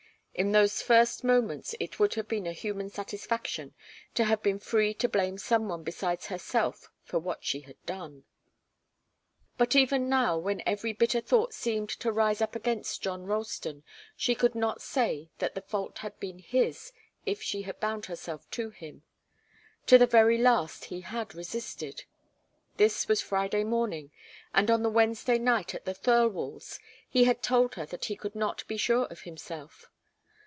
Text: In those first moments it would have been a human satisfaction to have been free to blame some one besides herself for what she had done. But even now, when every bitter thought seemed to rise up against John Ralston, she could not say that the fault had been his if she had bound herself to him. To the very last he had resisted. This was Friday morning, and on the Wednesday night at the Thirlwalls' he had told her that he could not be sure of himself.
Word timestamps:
In 0.33 0.53
those 0.53 0.81
first 0.81 1.23
moments 1.25 1.75
it 1.79 1.99
would 1.99 2.13
have 2.15 2.27
been 2.27 2.47
a 2.47 2.53
human 2.53 2.89
satisfaction 2.89 3.75
to 4.15 4.23
have 4.23 4.41
been 4.41 4.57
free 4.59 4.93
to 4.95 5.09
blame 5.09 5.37
some 5.37 5.67
one 5.67 5.83
besides 5.83 6.27
herself 6.27 6.89
for 7.03 7.19
what 7.19 7.43
she 7.43 7.59
had 7.61 7.75
done. 7.85 8.23
But 9.57 9.75
even 9.75 10.07
now, 10.09 10.37
when 10.39 10.63
every 10.65 10.93
bitter 10.93 11.19
thought 11.21 11.53
seemed 11.53 11.89
to 11.89 12.11
rise 12.13 12.41
up 12.41 12.55
against 12.55 13.01
John 13.03 13.25
Ralston, 13.25 13.83
she 14.15 14.33
could 14.33 14.55
not 14.55 14.81
say 14.81 15.29
that 15.37 15.53
the 15.53 15.61
fault 15.61 15.97
had 15.99 16.17
been 16.19 16.39
his 16.39 16.91
if 17.25 17.43
she 17.43 17.63
had 17.63 17.79
bound 17.81 18.05
herself 18.07 18.49
to 18.51 18.69
him. 18.71 19.03
To 19.87 19.97
the 19.99 20.07
very 20.07 20.37
last 20.39 20.85
he 20.85 21.01
had 21.01 21.35
resisted. 21.35 22.05
This 22.77 23.07
was 23.09 23.21
Friday 23.21 23.63
morning, 23.65 24.09
and 24.55 24.71
on 24.71 24.81
the 24.81 24.89
Wednesday 24.89 25.37
night 25.37 25.75
at 25.75 25.83
the 25.85 25.93
Thirlwalls' 25.93 26.79
he 27.07 27.25
had 27.25 27.43
told 27.43 27.75
her 27.75 27.85
that 27.85 28.05
he 28.05 28.15
could 28.15 28.33
not 28.33 28.65
be 28.67 28.77
sure 28.77 29.05
of 29.07 29.21
himself. 29.21 29.87